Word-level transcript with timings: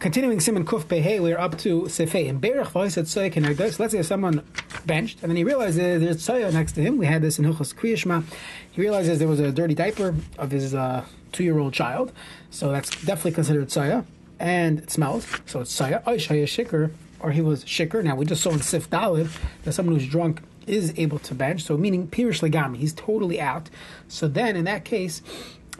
Continuing 0.00 0.38
Siman 0.38 0.64
Kuf 0.64 0.84
Pehe, 0.84 1.20
we're 1.20 1.38
up 1.38 1.58
to 1.58 1.82
Sefei. 1.82 2.30
And 2.30 2.40
Berach 2.40 2.68
Voiset 2.68 3.02
Tzoya 3.02 3.30
Kenegdos. 3.30 3.78
Let's 3.78 3.92
say 3.92 4.02
someone 4.02 4.42
benched, 4.86 5.18
and 5.20 5.30
then 5.30 5.36
he 5.36 5.44
realizes 5.44 6.00
there's 6.00 6.26
Tzoya 6.26 6.50
next 6.54 6.72
to 6.72 6.80
him. 6.80 6.96
We 6.96 7.04
had 7.04 7.20
this 7.20 7.38
in 7.38 7.44
Hilchos 7.44 7.74
Kriyashma. 7.74 8.24
He 8.72 8.80
realizes 8.80 9.18
there 9.18 9.28
was 9.28 9.40
a 9.40 9.52
dirty 9.52 9.74
diaper 9.74 10.14
of 10.38 10.52
his 10.52 10.74
uh, 10.74 11.04
two 11.32 11.44
year 11.44 11.58
old 11.58 11.74
child. 11.74 12.12
So 12.48 12.72
that's 12.72 12.88
definitely 13.04 13.32
considered 13.32 13.68
Tzoya. 13.68 14.06
And 14.38 14.78
it 14.78 14.90
smells. 14.90 15.26
So 15.44 15.60
it's 15.60 15.78
Tzoya. 15.78 16.02
Oishaya 16.04 16.44
Shikr, 16.44 16.92
or 17.20 17.32
he 17.32 17.42
was 17.42 17.62
Shikr. 17.66 18.02
Now 18.02 18.16
we 18.16 18.24
just 18.24 18.42
saw 18.42 18.52
in 18.52 18.62
Sif 18.62 18.88
Dalid 18.88 19.30
that 19.64 19.74
someone 19.74 19.96
who's 19.96 20.08
drunk 20.08 20.40
is 20.66 20.94
able 20.96 21.18
to 21.18 21.34
bench. 21.34 21.62
So 21.62 21.76
meaning 21.76 22.08
Pirish 22.08 22.40
Legami, 22.40 22.76
he's 22.76 22.94
totally 22.94 23.38
out. 23.38 23.68
So 24.08 24.28
then 24.28 24.56
in 24.56 24.64
that 24.64 24.86
case, 24.86 25.20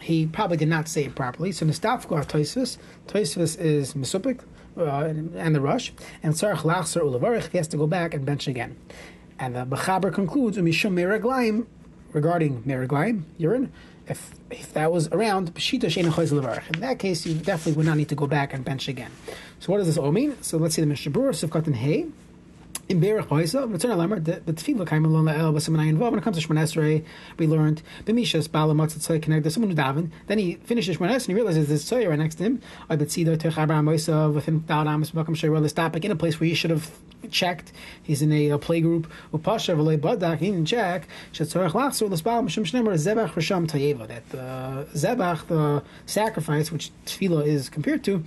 he 0.00 0.26
probably 0.26 0.56
did 0.56 0.68
not 0.68 0.88
say 0.88 1.04
it 1.04 1.14
properly. 1.14 1.52
So 1.52 1.66
Nistafko 1.66 2.24
Toisvis, 2.26 2.78
Toisvis 3.06 3.58
is 3.60 3.94
Misupik, 3.94 4.40
uh, 4.76 5.12
and 5.36 5.54
the 5.54 5.60
rush, 5.60 5.92
and 6.22 6.34
Sarach 6.34 6.62
Lachser 6.62 7.00
Ulavarich, 7.00 7.50
he 7.50 7.58
has 7.58 7.68
to 7.68 7.77
go 7.77 7.86
back 7.86 8.14
and 8.14 8.24
bench 8.24 8.48
again. 8.48 8.77
And 9.38 9.56
the 9.56 9.64
Mechaber 9.64 10.12
concludes, 10.12 10.56
Umishum 10.56 10.94
Meraglaim, 10.94 11.66
regarding 12.12 12.62
Meraglaim, 12.62 13.22
urine, 13.38 13.72
if, 14.06 14.34
if 14.50 14.72
that 14.72 14.91
was 14.91 15.08
around, 15.08 15.48
in 15.48 16.80
that 16.80 16.96
case, 16.98 17.27
you 17.27 17.34
definitely 17.34 17.72
would 17.74 17.86
not 17.86 17.96
need 17.96 18.08
to 18.08 18.14
go 18.16 18.27
back 18.27 18.52
and 18.52 18.64
bench 18.64 18.88
again. 18.88 19.12
So 19.60 19.72
what 19.72 19.78
does 19.78 19.86
this 19.86 19.96
all 19.98 20.10
mean? 20.10 20.36
So 20.42 20.58
let's 20.58 20.74
see 20.74 20.82
the 20.82 20.86
Mishnah 20.86 21.12
Berurah, 21.12 21.48
Sivkat 21.48 21.72
Hey 21.74 22.06
in 22.90 23.00
Berach 23.00 23.28
Hoisa, 23.28 23.72
return 23.72 23.92
Alamer, 23.92 24.22
the 24.22 24.52
Tefillah 24.52 24.84
came 24.84 25.04
along 25.04 25.26
the 25.26 25.32
El, 25.32 25.52
Basimanayin 25.52 25.96
Vav. 25.96 26.10
When 26.10 26.18
it 26.18 26.22
comes 26.22 26.42
to 26.42 26.46
Shemon 26.46 27.04
we 27.38 27.46
learned 27.46 27.82
B'mishas 28.04 28.48
Balamat 28.48 28.98
Tzai 28.98 29.22
connected 29.22 29.52
someone 29.52 29.70
who 29.70 29.76
daven. 29.76 30.10
Then 30.26 30.38
he 30.38 30.56
finishes 30.56 30.96
Shemon 30.96 31.12
and 31.12 31.22
he 31.22 31.34
realizes 31.34 31.68
there's 31.68 31.88
Tzai 31.88 32.08
right 32.08 32.18
next 32.18 32.34
to 32.36 32.44
him. 32.44 32.60
I 32.88 32.96
bet 32.96 33.12
see 33.12 33.22
the 33.22 33.36
Tech 33.36 33.56
Abraham 33.56 33.86
Hoisa 33.86 34.34
within 34.34 34.64
Dal 34.66 34.88
Amos 34.88 35.12
Bakam 35.12 35.36
Shei 35.36 35.48
this 35.60 35.72
topic 35.72 36.04
in 36.04 36.10
a 36.10 36.16
place 36.16 36.40
where 36.40 36.48
he 36.48 36.54
should 36.54 36.70
have 36.70 36.90
checked. 37.30 37.70
He's 38.02 38.22
in 38.22 38.32
a, 38.32 38.50
a 38.50 38.58
play 38.58 38.80
group. 38.80 39.08
Upasha 39.32 39.77
V'lei 39.77 39.97
Badak. 39.97 40.38
He 40.38 40.50
didn't 40.50 40.66
check. 40.66 41.06
Shetzorach 41.32 41.70
Lachso 41.70 42.10
L'Spal 42.10 42.42
Mishum 42.42 42.64
Shnemer 42.64 42.94
Zebach 42.94 43.34
Risham 43.34 43.70
Tayeva. 43.70 44.08
That 44.08 44.28
the 44.30 44.88
Zebach, 44.98 45.47
the 45.47 45.84
sacrifice, 46.06 46.72
which 46.72 46.91
Tefillah 47.06 47.47
is 47.47 47.69
compared 47.69 48.02
to 48.04 48.25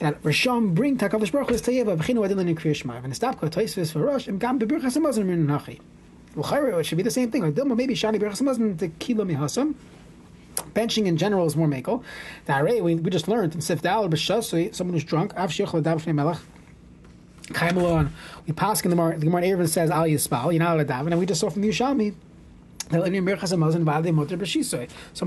that 0.00 0.20
Risham 0.22 0.74
bring 0.74 0.98
Takavish 0.98 1.30
Baruch 1.30 1.50
is 1.52 1.62
Tayeva 1.62 1.96
B'chinu 1.96 2.26
Adilin 2.26 2.48
in 2.48 2.56
Kriya 2.56 2.74
Shema. 2.74 2.96
And 2.96 3.14
stop 3.14 3.40
Toisvis 3.40 3.92
for 3.92 4.00
Rosh 4.00 4.26
and 4.26 4.40
Gam 4.40 4.58
Bebirchas 4.58 4.96
Hamazon 4.96 5.26
Min 5.26 5.46
Nachi. 5.46 5.78
Well, 6.34 6.78
it 6.78 6.84
should 6.84 6.96
be 6.96 7.04
the 7.04 7.10
same 7.10 7.30
thing. 7.30 7.42
Like 7.42 7.54
Dilma 7.54 7.76
maybe 7.76 7.94
Shani 7.94 8.18
Bebirchas 8.18 8.42
Hamazon 8.42 8.78
the 8.78 8.88
Kilo 8.88 9.24
Mihasam. 9.24 9.74
Benching 10.74 11.06
in 11.06 11.16
general 11.16 11.46
is 11.46 11.54
more 11.54 11.68
mako. 11.68 12.02
The 12.46 12.58
array 12.58 12.80
we, 12.80 12.96
we 12.96 13.10
just 13.10 13.28
learned 13.28 13.54
in 13.54 13.60
Sif 13.60 13.82
Dal 13.82 14.08
B'Shasui, 14.08 14.74
someone 14.74 14.94
who's 14.94 15.04
drunk. 15.04 15.34
Av 15.36 15.50
L'Dav 15.50 16.02
Fnei 16.02 16.14
Melech. 16.14 16.38
Kaimalon. 17.48 18.10
We 18.46 18.52
pass 18.52 18.82
in 18.82 18.90
the 18.90 18.96
Gemara. 18.96 19.18
The 19.18 19.26
Gemara 19.26 19.42
Eruvin 19.42 19.68
says 19.68 19.90
Al 19.90 20.04
Yisbal. 20.04 20.52
You're 20.52 20.60
not 20.60 20.74
allowed 20.74 20.86
to 20.86 20.92
daven, 20.92 21.06
and 21.08 21.18
we 21.18 21.26
just 21.26 21.40
saw 21.40 21.50
from 21.50 21.62
the 21.62 21.68
Yushalmi 21.68 22.14
Someone 22.90 23.12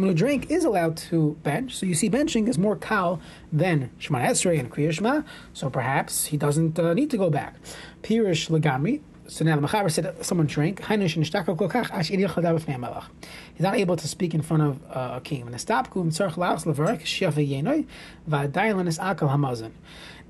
who 0.09 0.13
drank 0.13 0.51
is 0.51 0.65
allowed 0.65 0.97
to 0.97 1.37
bench. 1.43 1.75
So 1.75 1.85
you 1.85 1.95
see, 1.95 2.09
benching 2.09 2.49
is 2.49 2.57
more 2.57 2.75
kal 2.75 3.21
than 3.53 3.89
Shema 3.99 4.19
Esrei 4.19 4.59
and 4.59 4.69
Kriya 4.69 5.23
So 5.53 5.69
perhaps 5.69 6.25
he 6.25 6.35
doesn't 6.35 6.77
uh, 6.77 6.93
need 6.93 7.09
to 7.11 7.17
go 7.17 7.29
back. 7.29 7.55
Pirish 8.01 8.49
Lagami. 8.49 8.99
So 9.27 9.45
now 9.45 9.55
the 9.55 9.65
Mechaber 9.65 9.89
said 9.89 10.25
someone 10.25 10.47
drank. 10.47 10.85
He's 10.85 11.15
not 13.61 13.75
able 13.75 13.95
to 13.95 14.07
speak 14.07 14.33
in 14.33 14.41
front 14.41 14.63
of 14.63 14.81
uh, 14.89 15.13
a 15.15 15.21
king. 15.21 15.45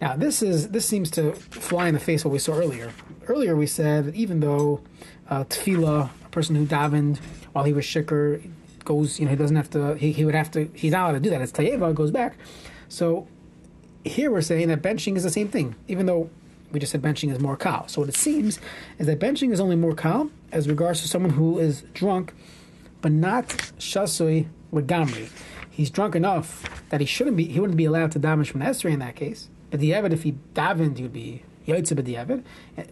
Now 0.01 0.15
this 0.15 0.41
is 0.43 0.69
this 0.69 0.85
seems 0.85 1.11
to 1.11 1.33
fly 1.33 1.87
in 1.87 1.93
the 1.95 1.99
face 1.99 2.21
of 2.21 2.25
what 2.25 2.33
we 2.33 2.39
saw 2.39 2.53
earlier. 2.53 2.93
Earlier 3.27 3.55
we 3.55 3.65
said 3.65 4.05
that 4.05 4.15
even 4.15 4.41
though 4.41 4.81
uh, 5.27 5.45
tefillah 5.45 6.11
person 6.33 6.55
who 6.55 6.65
davened 6.65 7.19
while 7.53 7.63
he 7.63 7.71
was 7.71 7.85
shikr 7.85 8.49
goes, 8.83 9.19
you 9.19 9.25
know, 9.25 9.31
he 9.31 9.38
doesn't 9.38 9.55
have 9.55 9.69
to, 9.69 9.95
he, 9.95 10.11
he 10.11 10.25
would 10.25 10.35
have 10.35 10.51
to, 10.51 10.69
he's 10.73 10.91
not 10.91 11.03
allowed 11.03 11.13
to 11.13 11.19
do 11.21 11.29
that. 11.29 11.41
It's 11.41 11.51
tayeva, 11.51 11.94
goes 11.95 12.11
back. 12.11 12.35
So 12.89 13.27
here 14.03 14.29
we're 14.29 14.41
saying 14.41 14.67
that 14.67 14.81
benching 14.81 15.16
is 15.16 15.23
the 15.23 15.29
same 15.29 15.47
thing, 15.47 15.75
even 15.88 16.05
though 16.05 16.29
we 16.72 16.79
just 16.79 16.91
said 16.91 17.01
benching 17.01 17.31
is 17.31 17.39
more 17.39 17.55
kal. 17.55 17.88
So 17.88 18.01
what 18.01 18.09
it 18.09 18.16
seems 18.16 18.59
is 18.99 19.07
that 19.07 19.19
benching 19.19 19.53
is 19.53 19.59
only 19.59 19.75
more 19.75 19.95
kal 19.95 20.29
as 20.51 20.67
regards 20.67 21.01
to 21.01 21.07
someone 21.07 21.31
who 21.31 21.59
is 21.59 21.83
drunk, 21.93 22.33
but 23.01 23.11
not 23.11 23.47
shasui 23.79 24.47
gamri. 24.73 25.29
He's 25.69 25.89
drunk 25.89 26.16
enough 26.16 26.63
that 26.89 26.99
he 26.99 27.05
shouldn't 27.05 27.38
be, 27.38 27.45
he 27.45 27.59
wouldn't 27.59 27.77
be 27.77 27.85
allowed 27.85 28.11
to 28.11 28.19
daven 28.19 28.45
from 28.45 28.61
Esrei 28.61 28.91
in 28.91 28.99
that 28.99 29.16
case. 29.16 29.49
But 29.72 29.79
the 29.79 29.93
evidence, 29.93 30.19
if 30.19 30.23
he 30.23 30.35
davened, 30.53 30.97
he 30.97 31.03
would 31.03 31.13
be 31.13 31.43
Yaitze 31.68 31.94
b'diavad. 31.94 32.44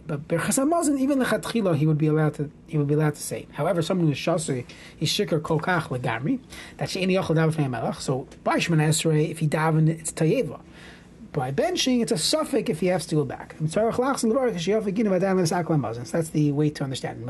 But 0.06 0.28
Berchas 0.28 0.58
Hamazon, 0.58 0.98
even 0.98 1.18
the 1.18 1.24
Chatchila, 1.24 1.74
he 1.76 1.86
would 1.86 1.98
be 1.98 2.06
allowed 2.06 2.34
to 2.34 2.50
he 2.66 2.78
would 2.78 2.88
be 2.88 2.94
allowed 2.94 3.14
to 3.14 3.22
say. 3.22 3.46
However, 3.52 3.82
someone 3.82 4.06
who 4.06 4.12
is 4.12 4.18
shasui, 4.18 4.64
he's 4.96 5.10
shikar 5.10 5.42
kol 5.42 5.60
kach 5.60 5.88
legamri. 5.88 6.38
That 6.78 6.90
she'eni 6.90 7.14
yochel 7.14 7.36
daven 7.36 7.52
fnei 7.52 7.70
melech. 7.70 8.00
So 8.00 8.26
by 8.44 8.58
Shemon 8.58 8.78
Esrei, 8.78 9.30
if 9.30 9.40
he 9.40 9.48
daven, 9.48 9.88
it's 9.88 10.12
tayeva. 10.12 10.60
By 11.32 11.50
benching, 11.50 12.02
it's 12.02 12.12
a 12.12 12.18
suffix 12.18 12.68
if 12.68 12.80
he 12.80 12.88
has 12.88 13.06
to 13.06 13.14
go 13.14 13.24
back. 13.24 13.56
So 13.68 13.90
that's 13.90 14.20
the 14.20 14.28
way 16.52 16.68
to 16.68 16.84
understand 16.84 17.22
it. 17.22 17.26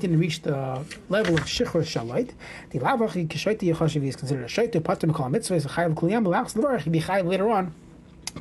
Didn't 0.00 0.18
reach 0.18 0.42
the 0.42 0.84
level 1.08 1.34
of 1.34 1.44
shichur 1.44 1.84
shalit. 1.84 2.30
The 2.70 2.80
lavach 2.80 3.14
is 4.04 4.16
considered 4.16 4.42
a 4.42 4.48
shaytu 4.48 4.80
patim 4.80 5.14
kol 5.14 5.28
mitzvah 5.28 5.54
is 5.54 5.64
a 5.64 5.68
chayv 5.68 5.94
kuliyam. 5.94 6.82
He 6.82 6.90
later 7.22 7.48
on 7.48 7.72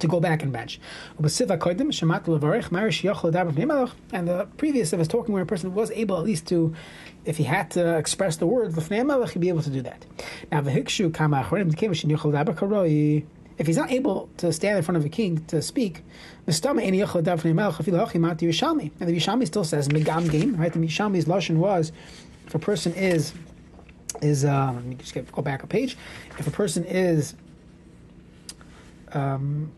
to 0.02 0.08
go 0.08 0.20
back 0.20 0.44
and 0.44 0.52
bench. 0.52 0.80
And 1.18 1.26
the 4.28 4.48
previous 4.58 4.94
of 4.94 5.00
us 5.00 5.08
talking 5.08 5.34
where 5.34 5.44
a 5.44 5.46
person 5.46 5.74
was 5.74 5.92
able 5.92 6.18
at 6.18 6.24
least 6.24 6.48
to, 6.48 6.74
if 7.26 7.38
he 7.38 7.44
had 7.44 7.72
to 7.72 7.98
express 7.98 8.36
the 8.38 8.46
words, 8.46 8.76
he'd 8.76 9.40
be 9.40 9.50
able 9.50 9.64
to 9.64 9.70
do 9.70 9.82
that. 9.82 10.06
Now, 10.52 10.60
if 13.58 13.68
he's 13.68 13.78
not 13.78 13.92
able 13.92 14.30
to 14.38 14.52
stand 14.52 14.78
in 14.78 14.84
front 14.84 14.98
of 14.98 15.06
a 15.06 15.10
king 15.10 15.46
to 15.46 15.62
speak, 15.62 16.04
and 16.48 16.56
the 16.56 16.64
Yishami 19.16 19.46
still 19.46 19.64
says 19.64 19.88
game, 19.88 20.56
right? 20.56 20.74
The 20.74 20.80
Yishami's 20.80 21.26
lashon 21.26 21.58
was 21.58 21.92
if 22.48 22.56
a 22.56 22.60
person 22.60 22.94
is 22.96 23.34
is 24.22 24.46
uh, 24.46 24.72
let 24.74 24.84
me 24.84 24.96
just 24.96 25.14
get, 25.14 25.32
go 25.32 25.42
back 25.42 25.64
a 25.64 25.68
page. 25.68 25.98
If 26.38 26.48
a 26.48 26.52
person 26.52 26.84
is 26.86 27.34
um, 29.14 29.72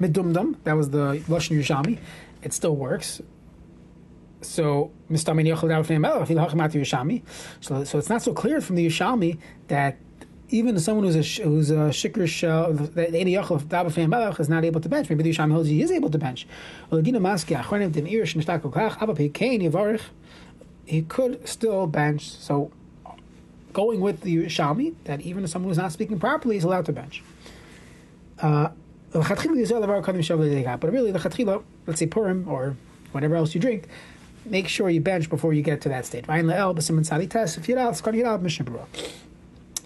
medumdum. 0.00 0.56
That 0.64 0.74
was 0.74 0.90
the 0.90 1.22
lashon 1.28 1.58
Yerushalmi. 1.58 1.98
It 2.42 2.52
still 2.52 2.76
works. 2.76 3.20
So. 4.40 4.92
So 7.60 7.84
so 7.84 7.98
it's 7.98 8.08
not 8.08 8.22
so 8.22 8.34
clear 8.34 8.60
from 8.60 8.76
the 8.76 8.86
Yerushalmi 8.86 9.38
that 9.68 9.96
even 10.50 10.78
someone 10.78 11.04
who's 11.04 11.16
a 11.16 11.42
who's 11.42 11.70
a 11.70 11.90
shikr 11.90 12.28
shell, 12.28 12.72
the 12.72 13.08
any 13.08 13.32
yochel 13.34 13.56
of 13.56 14.08
melech 14.08 14.38
is 14.38 14.48
not 14.48 14.64
able 14.64 14.80
to 14.80 14.88
bench. 14.88 15.08
Maybe 15.08 15.22
the 15.22 15.32
Yerushalmi 15.32 15.52
holds 15.52 15.68
he 15.68 15.82
is 15.82 15.90
able 15.90 16.10
to 16.10 16.18
bench. 16.18 16.46
He 20.86 21.02
could 21.02 21.48
still 21.48 21.86
bench. 21.86 22.28
So 22.30 22.70
going 23.72 24.00
with 24.00 24.20
the 24.20 24.36
Yerushalmi, 24.36 24.94
that 25.04 25.22
even 25.22 25.46
someone 25.48 25.70
who's 25.70 25.78
not 25.78 25.92
speaking 25.92 26.18
properly 26.20 26.56
is 26.56 26.64
allowed 26.64 26.86
to 26.86 26.92
bench. 26.92 27.22
Uh, 28.38 28.68
but 29.14 30.92
really, 30.92 31.12
the 31.12 31.62
let's 31.86 32.00
say 32.00 32.06
Purim 32.06 32.48
or 32.48 32.76
whatever 33.12 33.36
else 33.36 33.54
you 33.54 33.60
drink, 33.60 33.86
make 34.44 34.66
sure 34.66 34.90
you 34.90 35.00
bench 35.00 35.30
before 35.30 35.52
you 35.52 35.62
get 35.62 35.80
to 35.82 35.88
that 35.88 36.04
state. 36.04 36.24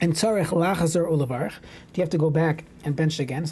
And 0.01 0.13
tzarech 0.13 0.47
lachazar 0.47 1.07
ulavarch. 1.07 1.55
Do 1.93 1.97
you 1.97 2.03
have 2.03 2.11
to 2.11 2.19
go 2.19 2.31
back 2.31 2.65
and 2.85 2.95
bench 2.95 3.19
again? 3.19 3.45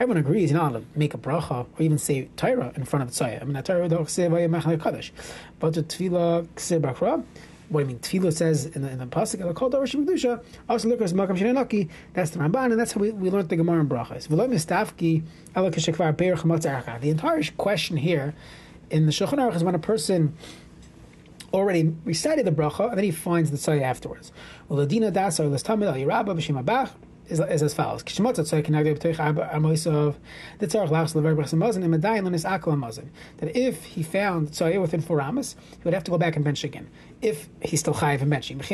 Everyone 0.00 0.16
agrees 0.18 0.50
you're 0.50 0.60
not 0.60 0.72
to 0.74 0.84
make 0.94 1.14
a 1.14 1.18
bracha 1.18 1.50
or 1.50 1.66
even 1.78 1.98
say 1.98 2.28
Torah 2.36 2.72
in 2.76 2.84
front 2.84 3.02
of 3.04 3.10
tzaya. 3.10 3.40
I 3.40 3.44
mean, 3.44 3.60
Torah 3.62 3.88
don't 3.88 4.08
but 5.58 5.74
the 5.74 5.82
tefillah 5.82 6.46
what 7.68 7.82
I 7.82 7.84
mean, 7.84 7.98
Tefillah 7.98 8.32
says 8.32 8.66
in 8.66 8.82
the, 8.82 8.90
in 8.90 8.98
the 8.98 9.06
pasuk, 9.06 9.40
"El 9.40 9.52
kol 9.54 9.70
davar 9.70 9.82
shemedusha." 9.82 10.42
Also, 10.68 10.88
look 10.88 11.00
at 11.00 11.10
makam 11.10 11.38
shenanaki. 11.38 11.88
That's 12.14 12.30
the 12.30 12.38
Ramban, 12.38 12.70
and 12.70 12.80
that's 12.80 12.92
how 12.92 13.00
we, 13.00 13.10
we 13.10 13.30
learned 13.30 13.48
the 13.48 13.56
Gemara 13.56 13.80
in 13.80 13.88
Brachas. 13.88 14.28
V'lo 14.28 14.48
mistafki 14.48 15.22
ela 15.54 15.70
kishekvar 15.70 16.16
beir 16.16 17.00
The 17.00 17.10
entire 17.10 17.42
question 17.56 17.96
here 17.98 18.34
in 18.90 19.06
the 19.06 19.12
Shulchan 19.12 19.34
Aruch 19.34 19.56
is 19.56 19.64
when 19.64 19.74
a 19.74 19.78
person 19.78 20.36
already 21.52 21.94
recited 22.04 22.44
the 22.44 22.52
bracha 22.52 22.88
and 22.88 22.98
then 22.98 23.04
he 23.04 23.10
finds 23.10 23.50
the 23.50 23.56
tzaya 23.56 23.82
afterwards. 23.82 24.32
Well, 24.68 24.80
Adina 24.80 25.10
das 25.10 25.40
or 25.40 25.46
l'stamid 25.46 25.86
al 25.86 25.94
yirabba 25.94 26.36
b'shem 26.36 26.62
abach. 26.62 26.90
Is, 27.28 27.40
as 27.40 27.74
follows. 27.74 28.02
That 28.02 28.18
if 33.54 33.84
he 33.84 34.02
found 34.02 34.48
tzoya 34.48 34.80
within 34.80 35.00
four 35.00 35.20
amas, 35.20 35.54
he 35.70 35.78
would 35.84 35.94
have 35.94 36.02
to 36.04 36.10
go 36.10 36.18
back 36.18 36.36
and 36.36 36.44
bench 36.44 36.64
again. 36.64 36.88
If 37.20 37.48
he's 37.60 37.80
still 37.80 37.94
chayiv 37.94 38.22
and 38.22 38.32
benching. 38.32 38.64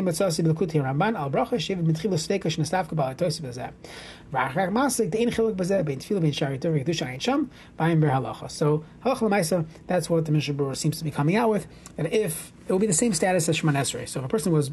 So 8.51 8.85
halacha 9.05 9.67
that's 9.87 10.11
what 10.11 10.25
the 10.25 10.33
Mishnah 10.33 10.55
Berurah 10.55 10.77
seems 10.77 10.99
to 10.99 11.05
be 11.05 11.11
coming 11.11 11.37
out 11.37 11.51
with. 11.51 11.67
And 11.97 12.06
if 12.09 12.53
it 12.67 12.73
will 12.73 12.79
be 12.79 12.87
the 12.87 12.93
same 12.93 13.15
status 13.15 13.49
as 13.49 13.61
Shemon 13.61 13.75
Esrei. 13.75 14.09
So 14.09 14.21
if 14.21 14.27
a 14.27 14.29
person 14.29 14.53
was 14.53 14.71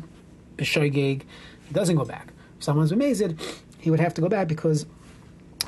b'shoigeg, 0.58 1.24
he 1.68 1.74
doesn't 1.74 1.96
go 1.96 2.06
back. 2.06 2.34
If 2.58 2.64
someone's 2.64 2.92
amazed, 2.92 3.34
he 3.82 3.92
would 3.92 4.00
have 4.00 4.14
to 4.14 4.22
go 4.22 4.30
back 4.30 4.48
because 4.48 4.86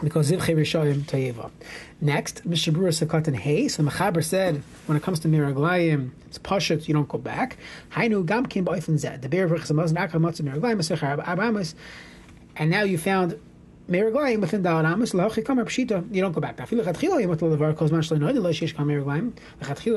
because 0.02 0.32
Zivche 0.32 0.56
Rishayim 0.56 1.02
Tayeva. 1.02 1.52
Next. 2.02 2.44
Brewer 2.44 2.90
Sakatan 2.90 3.36
Hay. 3.36 3.68
So 3.68 3.84
Mechaber 3.84 4.24
said, 4.24 4.64
when 4.88 4.98
it 4.98 5.04
comes 5.04 5.20
to 5.22 5.28
Miraglayim, 5.28 6.12
it's 6.26 6.40
Pashut, 6.40 6.88
you 6.88 6.94
don't 6.94 7.08
go 7.08 7.18
back. 7.18 7.58
Hainu 7.92 8.26
Gamkin 8.26 8.66
Ba'ifin 8.66 8.98
Zed. 8.98 9.22
The 9.22 9.30
Bear 9.30 9.48
Vrchazamaz 9.48 9.94
Nakar 9.94 10.14
Matzah 10.14 10.42
Miraglayim 10.42 10.78
Mesechar 10.78 11.24
Abamas. 11.24 11.76
And 12.56 12.70
now 12.70 12.84
you 12.84 12.98
found 12.98 13.40
Within 13.86 14.64
Pshita, 14.64 16.16
you 16.16 16.22
don't 16.22 16.32
go 16.32 16.40
back. 16.40 16.58
If 16.58 16.72
you 16.72 16.82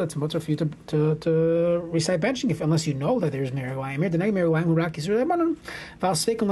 it's 0.00 0.16
mutter 0.16 0.40
for 0.40 0.50
you 0.50 0.56
to, 0.56 0.68
to, 0.88 1.14
to 1.14 1.30
recite 1.92 2.20
benching 2.20 2.50
if, 2.50 2.60
unless 2.60 2.88
you 2.88 2.94
know 2.94 3.20
that 3.20 3.30
there's 3.30 3.52
Meraglayim. 3.52 4.00
Here, 4.00 4.08
the 4.08 4.18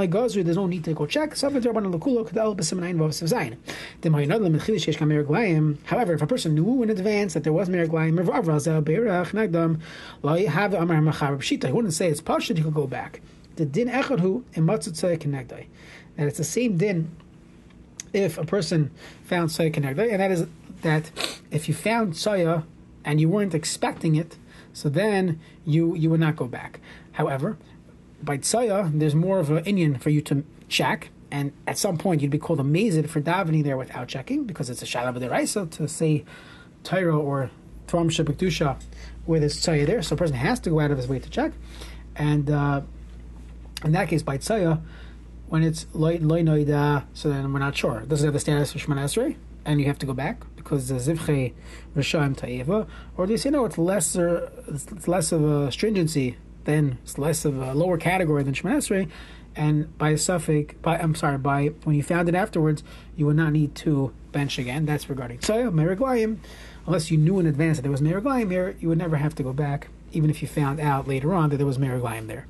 Gazru, 0.06 0.44
there's 0.44 0.56
no 0.56 0.66
need 0.68 0.84
to 0.84 0.94
go 0.94 1.06
check. 1.06 1.34
The. 1.34 1.50
However, 5.84 6.12
if 6.12 6.22
a 6.22 6.26
person 6.28 6.54
knew 6.54 6.82
in 6.84 6.90
advance 6.90 7.34
that 7.34 7.42
there 7.42 7.52
was 7.52 7.68
Pshita, 11.38 11.66
he 11.66 11.72
wouldn't 11.72 11.94
say 11.94 12.08
it's 12.08 12.20
Pashut, 12.20 12.56
he 12.56 12.62
could 12.62 12.74
go 12.74 12.86
back. 12.86 13.20
The 13.56 13.64
din 13.64 13.88
echad 13.88 14.20
hu 14.20 14.44
in 14.52 14.64
matzah 14.66 14.90
tzayik 14.90 15.18
kenegdai. 15.18 15.66
And 16.16 16.28
it's 16.28 16.38
the 16.38 16.44
same 16.44 16.76
din 16.76 17.10
if 18.14 18.38
a 18.38 18.44
person 18.44 18.90
found 19.24 19.50
soya 19.50 19.72
kenegdai, 19.72 20.10
and 20.12 20.20
that 20.20 20.30
is 20.30 20.46
that 20.82 21.10
if 21.50 21.68
you 21.68 21.74
found 21.74 22.14
soya 22.14 22.64
and 23.04 23.20
you 23.20 23.28
weren't 23.28 23.54
expecting 23.54 24.14
it, 24.14 24.38
so 24.72 24.88
then 24.88 25.40
you 25.66 25.94
you 25.94 26.08
would 26.10 26.20
not 26.20 26.36
go 26.36 26.46
back. 26.46 26.80
However, 27.12 27.58
by 28.22 28.38
soya, 28.38 28.90
there's 28.98 29.14
more 29.14 29.40
of 29.40 29.50
an 29.50 29.64
Indian 29.64 29.98
for 29.98 30.10
you 30.10 30.22
to 30.22 30.44
check, 30.68 31.10
and 31.30 31.52
at 31.66 31.76
some 31.76 31.98
point 31.98 32.22
you'd 32.22 32.30
be 32.30 32.38
called 32.38 32.60
amazed 32.60 33.10
for 33.10 33.20
davening 33.20 33.64
there 33.64 33.76
without 33.76 34.08
checking 34.08 34.44
because 34.44 34.70
it's 34.70 34.82
a 34.82 34.86
shalav 34.86 35.18
deraisa 35.18 35.70
to 35.72 35.88
say 35.88 36.24
Tyro 36.84 37.18
or 37.18 37.50
Trom 37.88 38.08
Shepikdusha 38.10 38.80
where 39.26 39.40
there's 39.40 39.60
soya 39.60 39.86
there, 39.86 40.02
so 40.02 40.14
a 40.14 40.18
person 40.18 40.36
has 40.36 40.60
to 40.60 40.70
go 40.70 40.80
out 40.80 40.90
of 40.90 40.96
his 40.96 41.08
way 41.08 41.18
to 41.18 41.28
check, 41.28 41.52
and. 42.16 42.48
Uh, 42.48 42.82
in 43.84 43.92
that 43.92 44.08
case, 44.08 44.22
by 44.22 44.38
tzaya, 44.38 44.80
when 45.54 45.62
it's 45.62 45.86
loy 45.92 46.18
noida, 46.18 46.96
uh, 46.96 47.04
so 47.14 47.28
then 47.28 47.52
we're 47.52 47.60
not 47.60 47.76
sure. 47.76 48.00
Does 48.08 48.24
it 48.24 48.24
have 48.24 48.34
the 48.34 48.40
status 48.40 48.74
of 48.74 48.80
Shemana 48.80 49.04
Esrei? 49.04 49.36
And 49.64 49.80
you 49.80 49.86
have 49.86 50.00
to 50.00 50.06
go 50.06 50.12
back 50.12 50.42
because 50.56 50.88
the 50.88 50.96
zivche 50.96 51.52
rishayim 51.96 52.36
ta'iva, 52.36 52.88
or 53.16 53.26
do 53.26 53.30
you 53.30 53.38
say 53.38 53.50
no? 53.50 53.64
It's 53.64 53.78
lesser, 53.78 54.50
it's 54.66 55.06
less 55.06 55.30
of 55.30 55.44
a 55.44 55.70
stringency 55.70 56.38
than 56.64 56.98
it's 57.04 57.18
less 57.18 57.44
of 57.44 57.62
a 57.62 57.72
lower 57.72 57.98
category 57.98 58.42
than 58.42 58.52
Shemana 58.52 58.78
Esrei, 58.78 59.08
and 59.54 59.96
by 59.96 60.10
a 60.10 60.18
suffix, 60.18 60.74
by 60.82 60.98
I'm 60.98 61.14
sorry, 61.14 61.38
by 61.38 61.66
when 61.84 61.94
you 61.94 62.02
found 62.02 62.28
it 62.28 62.34
afterwards, 62.34 62.82
you 63.14 63.24
would 63.26 63.36
not 63.36 63.52
need 63.52 63.76
to 63.76 64.12
bench 64.32 64.58
again. 64.58 64.86
That's 64.86 65.08
regarding 65.08 65.38
tzaya 65.38 65.72
meriglayim. 65.72 66.38
Unless 66.84 67.12
you 67.12 67.16
knew 67.16 67.38
in 67.38 67.46
advance 67.46 67.78
that 67.78 67.82
there 67.82 67.92
was 67.92 68.00
meriglayim 68.00 68.50
here, 68.50 68.74
you 68.80 68.88
would 68.88 68.98
never 68.98 69.18
have 69.18 69.36
to 69.36 69.44
go 69.44 69.52
back, 69.52 69.86
even 70.10 70.30
if 70.30 70.42
you 70.42 70.48
found 70.48 70.80
out 70.80 71.06
later 71.06 71.32
on 71.32 71.50
that 71.50 71.58
there 71.58 71.66
was 71.66 71.78
meriglayim 71.78 72.26
there. 72.26 72.48